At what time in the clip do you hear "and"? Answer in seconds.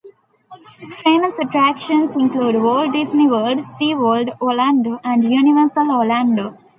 5.03-5.23